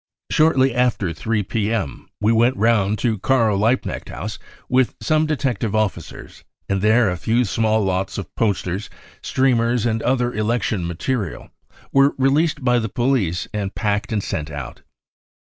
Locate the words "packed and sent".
13.75-14.49